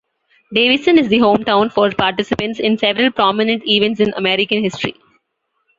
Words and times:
Davison 0.51 0.97
is 0.97 1.09
the 1.09 1.19
hometown 1.19 1.71
for 1.71 1.91
participants 1.91 2.59
in 2.59 2.75
several 2.75 3.11
prominent 3.11 3.61
events 3.67 3.99
in 3.99 4.11
American 4.15 4.63
history. 4.63 4.95